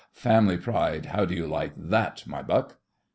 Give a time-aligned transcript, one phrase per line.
[0.13, 2.77] Family Pride, how do you like that, my buck?